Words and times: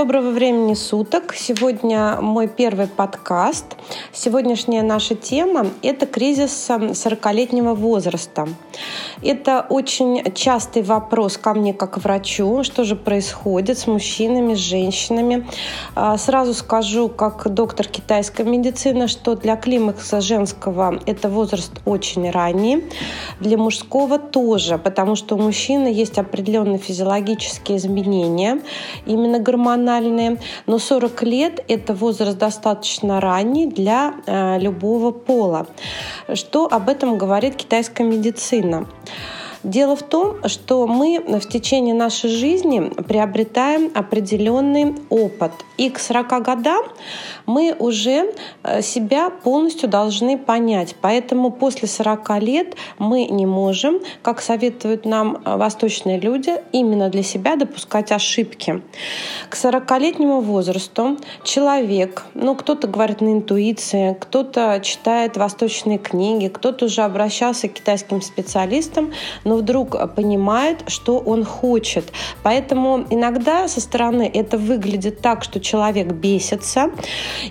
Доброго 0.00 0.30
времени 0.30 0.72
суток. 0.72 1.34
Сегодня 1.34 2.16
мой 2.22 2.48
первый 2.48 2.86
подкаст. 2.86 3.76
Сегодняшняя 4.14 4.82
наша 4.82 5.14
тема– 5.14 5.66
это 5.82 6.06
кризис 6.06 6.70
40-летнего 6.70 7.74
возраста. 7.74 8.48
Это 9.22 9.66
очень 9.68 10.32
частый 10.32 10.82
вопрос 10.82 11.36
ко 11.36 11.52
мне 11.52 11.74
как 11.74 11.98
врачу, 11.98 12.64
что 12.64 12.84
же 12.84 12.96
происходит 12.96 13.78
с 13.78 13.86
мужчинами, 13.86 14.54
с 14.54 14.58
женщинами. 14.58 15.46
А, 15.94 16.16
сразу 16.16 16.54
скажу, 16.54 17.10
как 17.10 17.52
доктор 17.52 17.86
китайской 17.86 18.46
медицины, 18.46 19.06
что 19.06 19.34
для 19.34 19.56
климакса 19.56 20.22
женского 20.22 20.98
это 21.04 21.28
возраст 21.28 21.72
очень 21.84 22.30
ранний, 22.30 22.84
для 23.38 23.58
мужского 23.58 24.18
тоже, 24.18 24.78
потому 24.78 25.14
что 25.14 25.34
у 25.34 25.38
мужчины 25.38 25.88
есть 25.88 26.16
определенные 26.16 26.78
физиологические 26.78 27.76
изменения, 27.76 28.62
именно 29.04 29.38
гормональные, 29.38 29.89
но 30.66 30.78
40 30.78 31.22
лет– 31.22 31.64
это 31.68 31.94
возраст 31.94 32.38
достаточно 32.38 33.20
ранний 33.20 33.66
для 33.66 34.14
э, 34.26 34.58
любого 34.58 35.10
пола. 35.10 35.66
Что 36.34 36.66
об 36.70 36.88
этом 36.88 37.18
говорит 37.18 37.56
китайская 37.56 38.04
медицина? 38.04 38.86
Дело 39.62 39.94
в 39.94 40.02
том, 40.02 40.36
что 40.48 40.86
мы 40.86 41.22
в 41.26 41.46
течение 41.46 41.94
нашей 41.94 42.30
жизни 42.30 42.90
приобретаем 43.06 43.90
определенный 43.94 44.94
опыт. 45.10 45.52
И 45.76 45.90
к 45.90 45.98
40 45.98 46.42
годам 46.42 46.84
мы 47.44 47.76
уже 47.78 48.32
э, 48.62 48.80
себя 48.80 49.28
полностью 49.28 49.88
должны 49.88 50.38
понять. 50.38 50.94
Поэтому 51.02 51.50
после 51.50 51.88
40 51.88 52.40
лет 52.40 52.76
мы 52.98 53.26
не 53.26 53.44
можем, 53.44 54.00
как 54.22 54.40
советуют 54.40 55.04
нам 55.04 55.42
э, 55.44 55.56
восточные 55.56 56.18
люди, 56.18 56.54
именно 56.72 57.10
для 57.10 57.22
себя 57.22 57.56
допускать 57.56 58.12
ошибки. 58.12 58.82
К 59.50 59.54
40-летнему 59.54 60.40
возрасту 60.40 61.18
человек, 61.44 62.24
ну 62.32 62.54
кто-то 62.54 62.86
говорит 62.86 63.20
на 63.20 63.32
интуиции, 63.32 64.16
кто-то 64.18 64.80
читает 64.82 65.36
восточные 65.36 65.98
книги, 65.98 66.48
кто-то 66.48 66.86
уже 66.86 67.02
обращался 67.02 67.68
к 67.68 67.74
китайским 67.74 68.22
специалистам, 68.22 69.12
но 69.50 69.56
вдруг 69.56 69.96
понимает, 70.14 70.84
что 70.86 71.18
он 71.18 71.44
хочет. 71.44 72.12
Поэтому 72.44 73.04
иногда 73.10 73.66
со 73.66 73.80
стороны 73.80 74.30
это 74.32 74.56
выглядит 74.56 75.20
так, 75.22 75.42
что 75.42 75.58
человек 75.58 76.12
бесится 76.12 76.90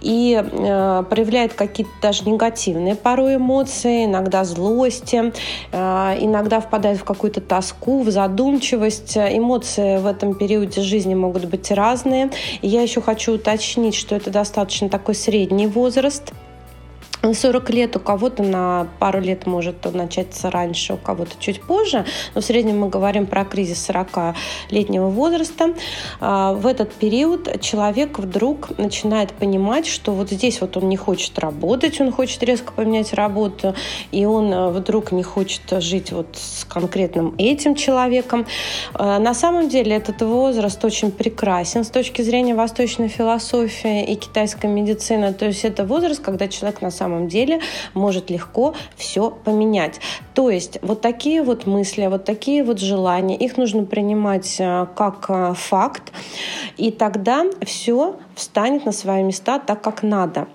и 0.00 0.42
э, 0.42 1.04
проявляет 1.08 1.54
какие-то 1.54 1.92
даже 2.02 2.28
негативные 2.28 2.96
порой 2.96 3.36
эмоции, 3.36 4.06
иногда 4.06 4.42
злости, 4.42 5.32
э, 5.70 6.16
иногда 6.18 6.58
впадает 6.58 6.98
в 6.98 7.04
какую-то 7.04 7.40
тоску, 7.40 8.02
в 8.02 8.10
задумчивость. 8.10 9.16
Эмоции 9.16 9.98
в 9.98 10.06
этом 10.06 10.34
периоде 10.34 10.80
жизни 10.80 11.14
могут 11.14 11.44
быть 11.44 11.70
разные. 11.70 12.30
И 12.60 12.66
я 12.66 12.82
еще 12.82 13.02
хочу 13.02 13.34
уточнить, 13.34 13.94
что 13.94 14.16
это 14.16 14.30
достаточно 14.30 14.88
такой 14.88 15.14
средний 15.14 15.68
возраст– 15.68 16.32
40 17.32 17.70
лет, 17.70 17.96
у 17.96 18.00
кого-то 18.00 18.42
на 18.42 18.86
пару 18.98 19.20
лет 19.20 19.46
может 19.46 19.92
начаться 19.94 20.50
раньше, 20.50 20.94
у 20.94 20.96
кого-то 20.96 21.32
чуть 21.38 21.62
позже, 21.62 22.04
но 22.34 22.40
в 22.40 22.44
среднем 22.44 22.80
мы 22.80 22.88
говорим 22.88 23.26
про 23.26 23.44
кризис 23.44 23.88
40-летнего 23.88 25.08
возраста. 25.08 25.74
А, 26.20 26.52
в 26.52 26.66
этот 26.66 26.92
период 26.92 27.60
человек 27.60 28.18
вдруг 28.18 28.76
начинает 28.76 29.32
понимать, 29.32 29.86
что 29.86 30.12
вот 30.12 30.30
здесь 30.30 30.60
вот 30.60 30.76
он 30.76 30.88
не 30.88 30.96
хочет 30.96 31.38
работать, 31.38 32.00
он 32.00 32.12
хочет 32.12 32.42
резко 32.42 32.72
поменять 32.72 33.14
работу, 33.14 33.74
и 34.10 34.24
он 34.26 34.52
э, 34.52 34.70
вдруг 34.70 35.12
не 35.12 35.22
хочет 35.22 35.62
жить 35.80 36.12
вот 36.12 36.26
с 36.32 36.63
конкретным 36.68 37.34
этим 37.38 37.74
человеком. 37.74 38.46
А, 38.94 39.18
на 39.18 39.34
самом 39.34 39.68
деле 39.68 39.96
этот 39.96 40.22
возраст 40.22 40.84
очень 40.84 41.10
прекрасен 41.10 41.84
с 41.84 41.88
точки 41.88 42.22
зрения 42.22 42.54
восточной 42.54 43.08
философии 43.08 44.04
и 44.04 44.14
китайской 44.16 44.66
медицины. 44.66 45.32
То 45.32 45.46
есть 45.46 45.64
это 45.64 45.84
возраст, 45.84 46.20
когда 46.20 46.48
человек 46.48 46.82
на 46.82 46.90
самом 46.90 47.28
деле 47.28 47.60
может 47.94 48.30
легко 48.30 48.74
все 48.96 49.30
поменять. 49.30 50.00
То 50.34 50.50
есть 50.50 50.78
вот 50.82 51.00
такие 51.00 51.42
вот 51.42 51.66
мысли, 51.66 52.06
вот 52.06 52.24
такие 52.24 52.64
вот 52.64 52.80
желания, 52.80 53.36
их 53.36 53.56
нужно 53.56 53.84
принимать 53.84 54.56
э, 54.58 54.86
как 54.96 55.26
э, 55.28 55.54
факт, 55.54 56.12
и 56.76 56.90
тогда 56.90 57.44
все 57.62 58.16
встанет 58.34 58.84
на 58.84 58.90
свои 58.92 59.22
места 59.22 59.60
так, 59.60 59.80
как 59.80 60.02
надо. 60.02 60.48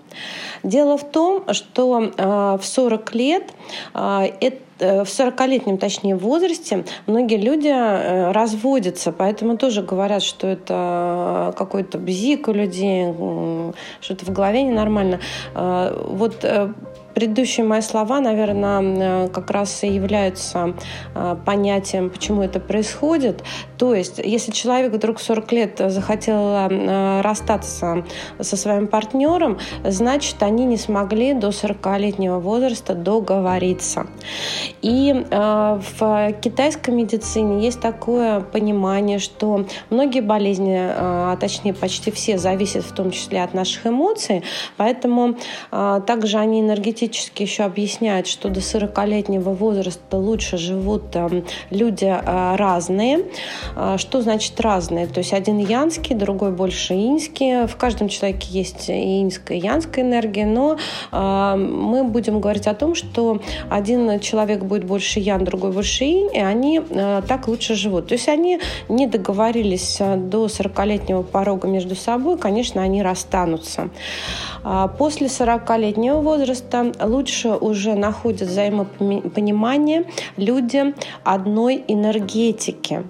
Дело 0.63 0.97
в 0.97 1.09
том, 1.09 1.45
что 1.53 2.03
э, 2.03 2.57
в 2.61 2.65
40 2.65 3.15
лет 3.15 3.53
это 3.93 4.57
в 4.79 5.09
40-летнем, 5.09 5.77
точнее, 5.77 6.15
возрасте 6.15 6.85
многие 7.05 7.35
люди 7.35 7.67
разводятся, 8.31 9.11
поэтому 9.11 9.57
тоже 9.57 9.81
говорят, 9.81 10.23
что 10.23 10.47
это 10.47 11.53
какой-то 11.57 11.97
бзик 11.97 12.47
у 12.47 12.53
людей, 12.53 13.13
что-то 13.99 14.23
в 14.23 14.31
голове 14.31 14.63
ненормально. 14.63 15.19
Вот 15.53 16.45
Предыдущие 17.19 17.65
мои 17.65 17.81
слова, 17.81 18.21
наверное, 18.21 19.25
э, 19.25 19.27
как 19.27 19.51
раз 19.51 19.83
и 19.83 19.89
являются 19.89 20.73
э, 21.15 21.35
понятием, 21.45 22.09
почему 22.09 22.43
это 22.43 22.61
происходит. 22.61 23.43
То 23.77 23.93
есть, 23.93 24.21
если 24.23 24.53
человек 24.53 24.93
вдруг 24.93 25.19
40 25.19 25.51
лет 25.51 25.81
захотел 25.85 26.37
э, 26.37 27.19
расстаться 27.19 28.05
со 28.39 28.55
своим 28.55 28.87
партнером, 28.87 29.59
значит, 29.83 30.41
они 30.41 30.63
не 30.63 30.77
смогли 30.77 31.33
до 31.33 31.49
40-летнего 31.49 32.39
возраста 32.39 32.95
договориться. 32.95 34.07
И 34.81 35.25
в 35.29 36.33
китайской 36.41 36.91
медицине 36.91 37.65
есть 37.65 37.81
такое 37.81 38.39
понимание, 38.39 39.19
что 39.19 39.65
многие 39.89 40.21
болезни, 40.21 40.77
а 40.79 41.35
точнее 41.37 41.73
почти 41.73 42.11
все, 42.11 42.37
зависят 42.37 42.85
в 42.85 42.93
том 42.93 43.11
числе 43.11 43.43
от 43.43 43.53
наших 43.53 43.87
эмоций, 43.87 44.43
поэтому 44.77 45.35
также 45.71 46.37
они 46.37 46.61
энергетически 46.61 47.08
периодически 47.09 47.41
еще 47.43 47.63
объясняют, 47.63 48.27
что 48.27 48.49
до 48.49 48.59
40-летнего 48.59 49.49
возраста 49.49 50.17
лучше 50.17 50.57
живут 50.57 51.15
э, 51.15 51.43
люди 51.71 52.05
э, 52.05 52.55
разные. 52.55 53.25
Э, 53.75 53.97
что 53.97 54.21
значит 54.21 54.59
разные? 54.61 55.07
То 55.07 55.19
есть 55.19 55.33
один 55.33 55.57
янский, 55.57 56.15
другой 56.15 56.51
больше 56.51 56.93
инский. 56.93 57.67
В 57.67 57.75
каждом 57.77 58.09
человеке 58.09 58.47
есть 58.51 58.89
и 58.89 59.23
инская, 59.23 59.57
и 59.57 59.61
янская 59.61 60.05
энергия, 60.05 60.45
но 60.45 60.77
мы 61.11 62.03
будем 62.03 62.39
говорить 62.39 62.67
о 62.67 62.73
том, 62.73 62.95
что 62.95 63.41
один 63.69 64.19
человек 64.19 64.63
будет 64.63 64.83
больше 64.83 65.19
ян, 65.19 65.43
другой 65.43 65.71
больше 65.71 66.05
инь, 66.05 66.29
и 66.33 66.39
они 66.39 66.81
так 67.27 67.47
лучше 67.47 67.75
живут. 67.75 68.07
То 68.07 68.13
есть 68.13 68.27
они 68.27 68.59
не 68.87 69.07
договорились 69.07 69.97
до 69.99 70.45
40-летнего 70.45 71.23
порога 71.23 71.67
между 71.67 71.95
собой, 71.95 72.37
конечно, 72.37 72.81
они 72.81 73.01
расстанутся. 73.01 73.89
А 74.63 74.87
после 74.87 75.27
40-летнего 75.27 76.21
возраста 76.21 76.88
лучше 77.01 77.49
уже 77.49 77.95
находят 77.95 78.49
взаимопонимание 78.49 80.05
люди 80.37 80.93
одной 81.23 81.83
энергетики. 81.87 83.03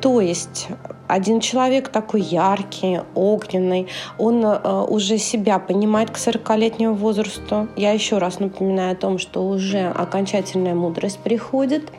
То 0.00 0.20
есть 0.20 0.68
один 1.12 1.40
человек 1.40 1.90
такой 1.90 2.22
яркий, 2.22 3.00
огненный, 3.14 3.86
он 4.16 4.42
э, 4.42 4.86
уже 4.88 5.18
себя 5.18 5.58
понимает 5.58 6.10
к 6.10 6.16
40-летнему 6.16 6.94
возрасту. 6.94 7.68
Я 7.76 7.92
еще 7.92 8.16
раз 8.16 8.40
напоминаю 8.40 8.92
о 8.92 8.96
том, 8.96 9.18
что 9.18 9.46
уже 9.46 9.88
окончательная 9.88 10.74
мудрость 10.74 11.18
приходит. 11.18 11.92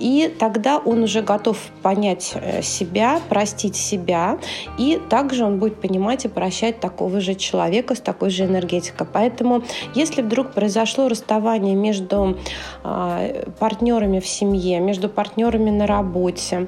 И 0.00 0.34
тогда 0.40 0.78
он 0.78 1.04
уже 1.04 1.22
готов 1.22 1.56
понять 1.82 2.32
э, 2.34 2.62
себя, 2.62 3.20
простить 3.28 3.76
себя. 3.76 4.38
И 4.76 5.00
также 5.08 5.44
он 5.44 5.60
будет 5.60 5.80
понимать 5.80 6.24
и 6.24 6.28
прощать 6.28 6.80
такого 6.80 7.20
же 7.20 7.36
человека 7.36 7.94
с 7.94 8.00
такой 8.00 8.30
же 8.30 8.44
энергетикой. 8.46 9.06
Поэтому, 9.12 9.62
если 9.94 10.20
вдруг 10.20 10.52
произошло 10.52 11.08
расставание 11.08 11.76
между 11.76 12.36
э, 12.82 13.44
партнерами 13.60 14.18
в 14.18 14.26
семье, 14.26 14.80
между 14.80 15.08
партнерами 15.08 15.70
на 15.70 15.86
работе, 15.86 16.66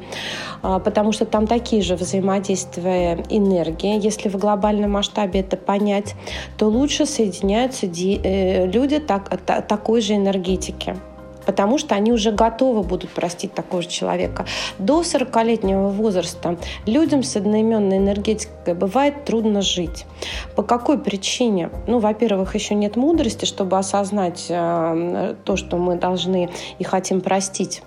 э, 0.62 0.81
потому 0.85 1.11
что 1.11 1.25
там 1.25 1.49
такие 1.49 1.80
такие 1.81 1.82
же 1.82 1.97
взаимодействия 1.97 3.25
энергии. 3.31 4.05
Если 4.05 4.29
в 4.29 4.37
глобальном 4.37 4.93
масштабе 4.93 5.41
это 5.41 5.56
понять, 5.56 6.15
то 6.56 6.67
лучше 6.67 7.06
соединяются 7.06 7.87
э, 7.87 8.67
люди 8.67 8.99
так, 8.99 9.29
такой 9.67 10.00
же 10.00 10.15
энергетики 10.15 10.97
потому 11.47 11.79
что 11.79 11.97
они 11.97 12.12
уже 12.12 12.31
готовы 12.31 12.82
будут 12.82 13.11
простить 13.11 13.55
такого 13.55 13.82
же 13.82 13.88
человека. 13.88 14.44
До 14.79 15.00
40-летнего 15.00 15.88
возраста 15.88 16.59
людям 16.87 17.23
с 17.23 17.35
одноименной 17.35 17.97
энергетикой 17.97 18.75
бывает 18.75 19.25
трудно 19.25 19.62
жить. 19.62 20.06
По 20.55 20.62
какой 20.62 20.99
причине? 20.99 21.71
Ну, 21.88 21.99
во-первых, 21.99 22.55
еще 22.55 22.75
нет 22.75 22.94
мудрости, 22.97 23.47
чтобы 23.47 23.79
осознать 23.79 24.47
э, 24.49 25.35
то, 25.44 25.56
что 25.56 25.77
мы 25.77 25.97
должны 25.97 26.50
и 26.79 26.85
хотим 26.85 27.21
простить 27.21 27.82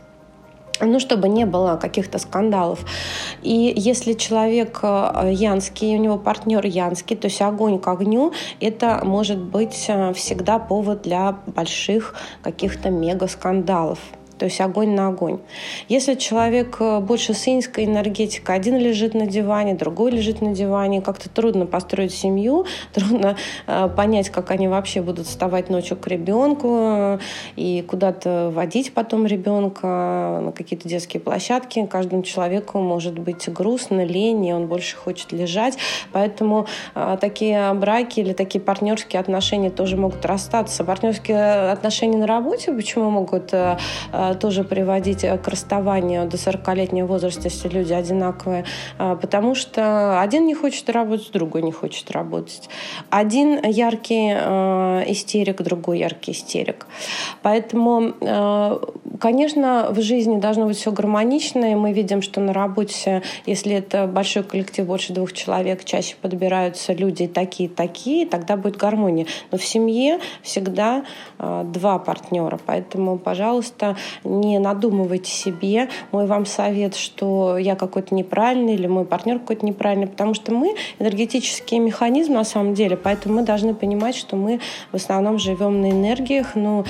ну, 0.79 0.99
чтобы 0.99 1.29
не 1.29 1.45
было 1.45 1.77
каких-то 1.77 2.19
скандалов. 2.19 2.79
И 3.41 3.73
если 3.75 4.13
человек 4.13 4.79
э, 4.81 5.31
янский, 5.31 5.95
у 5.95 5.99
него 5.99 6.17
партнер 6.17 6.65
янский, 6.65 7.15
то 7.15 7.27
есть 7.27 7.41
огонь 7.41 7.79
к 7.79 7.87
огню, 7.87 8.33
это 8.59 9.01
может 9.03 9.39
быть 9.39 9.85
э, 9.87 10.13
всегда 10.13 10.59
повод 10.59 11.03
для 11.03 11.37
больших 11.45 12.15
каких-то 12.41 12.89
мега 12.89 13.27
скандалов. 13.27 13.99
То 14.37 14.45
есть 14.45 14.59
огонь 14.61 14.89
на 14.89 15.07
огонь. 15.07 15.39
Если 15.87 16.15
человек 16.15 16.77
э, 16.79 16.99
больше 16.99 17.33
с 17.33 17.47
иньской 17.47 17.85
энергетикой, 17.85 18.55
один 18.55 18.77
лежит 18.77 19.13
на 19.13 19.27
диване, 19.27 19.75
другой 19.75 20.11
лежит 20.11 20.41
на 20.41 20.53
диване, 20.53 21.01
как-то 21.01 21.29
трудно 21.29 21.65
построить 21.65 22.13
семью, 22.13 22.65
трудно 22.93 23.37
э, 23.67 23.89
понять, 23.95 24.29
как 24.29 24.51
они 24.51 24.67
вообще 24.67 25.01
будут 25.01 25.27
вставать 25.27 25.69
ночью 25.69 25.97
к 25.97 26.07
ребенку 26.07 26.67
э, 26.79 27.19
и 27.55 27.83
куда-то 27.87 28.51
водить 28.53 28.93
потом 28.93 29.25
ребенка 29.25 30.41
на 30.43 30.51
какие-то 30.51 30.87
детские 30.87 31.21
площадки. 31.21 31.85
Каждому 31.85 32.23
человеку 32.23 32.79
может 32.79 33.19
быть 33.19 33.47
грустно, 33.49 34.03
лень, 34.03 34.45
и 34.45 34.53
он 34.53 34.67
больше 34.67 34.97
хочет 34.97 35.31
лежать. 35.31 35.77
Поэтому 36.11 36.65
э, 36.95 37.17
такие 37.21 37.73
браки 37.73 38.19
или 38.19 38.33
такие 38.33 38.61
партнерские 38.61 39.19
отношения 39.19 39.69
тоже 39.69 39.95
могут 39.95 40.25
расстаться. 40.25 40.83
Партнерские 40.83 41.71
отношения 41.71 42.17
на 42.17 42.27
работе 42.27 42.73
почему 42.73 43.09
могут 43.09 43.53
э, 43.53 43.77
э 44.11 44.22
тоже 44.39 44.63
приводить 44.63 45.21
к 45.21 45.47
расставанию 45.47 46.27
до 46.27 46.37
40-летнего 46.37 47.07
возраста, 47.07 47.41
если 47.45 47.69
люди 47.69 47.93
одинаковые? 47.93 48.65
Э, 48.99 49.17
потому 49.19 49.55
что 49.55 50.21
один 50.21 50.45
не 50.45 50.53
хочет 50.53 50.89
работать, 50.89 51.31
другой 51.31 51.61
не 51.61 51.71
хочет 51.71 52.11
работать. 52.11 52.69
Один 53.09 53.59
яркий 53.63 54.33
э, 54.35 55.03
истерик, 55.07 55.61
другой 55.61 55.99
яркий 55.99 56.31
истерик. 56.31 56.87
Поэтому, 57.41 58.13
э, 58.19 58.79
конечно, 59.19 59.87
в 59.91 60.01
жизни 60.01 60.39
должно 60.39 60.65
быть 60.65 60.77
все 60.77 60.91
гармонично, 60.91 61.71
и 61.71 61.75
мы 61.75 61.93
видим, 61.93 62.21
что 62.21 62.41
на 62.41 62.53
работе, 62.53 63.21
если 63.45 63.73
это 63.73 64.07
большой 64.07 64.43
коллектив, 64.43 64.85
больше 64.85 65.13
двух 65.13 65.33
человек, 65.33 65.83
чаще 65.83 66.15
подбираются 66.21 66.93
люди 66.93 67.27
такие-такие, 67.27 68.25
тогда 68.25 68.57
будет 68.57 68.77
гармония. 68.77 69.25
Но 69.51 69.57
в 69.57 69.65
семье 69.65 70.19
всегда 70.41 71.05
э, 71.39 71.63
два 71.65 71.99
партнера, 71.99 72.59
поэтому, 72.65 73.17
пожалуйста, 73.17 73.95
не 74.23 74.59
надумывайте 74.59 75.31
себе. 75.31 75.89
Мой 76.11 76.25
вам 76.25 76.45
совет, 76.45 76.95
что 76.95 77.57
я 77.57 77.75
какой-то 77.75 78.15
неправильный 78.15 78.75
или 78.75 78.87
мой 78.87 79.05
партнер 79.05 79.39
какой-то 79.39 79.65
неправильный, 79.65 80.07
потому 80.07 80.33
что 80.33 80.53
мы 80.53 80.75
энергетический 80.99 81.79
механизм 81.79 82.33
на 82.33 82.43
самом 82.43 82.73
деле, 82.73 82.97
поэтому 82.97 83.35
мы 83.35 83.43
должны 83.43 83.73
понимать, 83.73 84.15
что 84.15 84.35
мы 84.35 84.59
в 84.91 84.95
основном 84.95 85.39
живем 85.39 85.81
на 85.81 85.91
энергиях, 85.91 86.55
ну, 86.55 86.85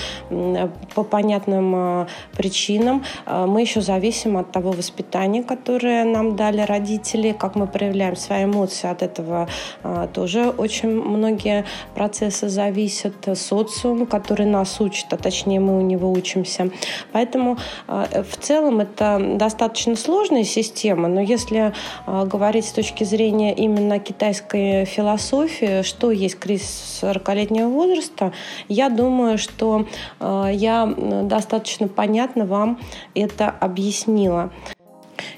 по 0.95 1.03
понятным 1.03 1.73
а, 1.75 2.07
причинам. 2.35 3.03
А, 3.25 3.45
мы 3.47 3.61
еще 3.61 3.81
зависим 3.81 4.37
от 4.37 4.51
того 4.51 4.71
воспитания, 4.71 5.43
которое 5.43 6.03
нам 6.03 6.35
дали 6.35 6.61
родители, 6.61 7.35
как 7.37 7.55
мы 7.55 7.67
проявляем 7.67 8.15
свои 8.15 8.45
эмоции. 8.45 8.89
От 8.89 9.01
этого 9.01 9.47
а, 9.83 10.07
тоже 10.07 10.49
очень 10.49 10.89
многие 10.89 11.65
процессы 11.95 12.49
зависят. 12.49 13.13
Социум, 13.35 14.05
который 14.05 14.45
нас 14.45 14.79
учит, 14.79 15.11
а 15.11 15.17
точнее 15.17 15.59
мы 15.59 15.77
у 15.77 15.81
него 15.81 16.11
учимся. 16.11 16.69
Поэтому 17.13 17.57
в 17.88 18.38
целом 18.39 18.80
это 18.81 19.36
достаточно 19.36 19.95
сложная 19.95 20.44
система, 20.44 21.07
но 21.07 21.21
если 21.21 21.74
говорить 22.06 22.65
с 22.65 22.71
точки 22.71 23.04
зрения 23.04 23.54
именно 23.54 24.00
китайской 24.00 24.86
философии, 24.86 25.83
что 25.83 26.12
есть 26.12 26.39
кризис 26.39 27.00
40-летнего 27.01 27.68
возраста, 27.68 28.33
я 28.68 28.89
думаю, 28.89 29.38
что 29.38 29.88
э, 30.19 30.50
я 30.54 30.86
достаточно 30.86 31.88
понятно 31.88 32.45
вам 32.45 32.80
это 33.15 33.50
объяснила. 33.50 34.51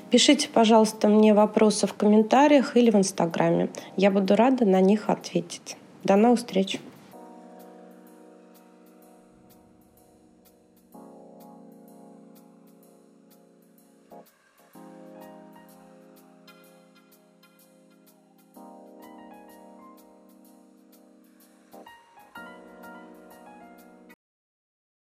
Пишите, 0.10 0.48
пожалуйста, 0.48 1.07
мне 1.07 1.33
вопросы 1.33 1.88
в 1.88 1.94
комментариях 1.94 2.77
или 2.77 2.89
в 2.89 2.95
Инстаграме. 2.95 3.69
Я 3.98 4.12
буду 4.12 4.36
рада 4.36 4.66
на 4.66 4.80
них 4.80 5.10
ответить. 5.10 5.77
До 6.04 6.16
новых 6.16 6.39
встреч! 6.39 6.80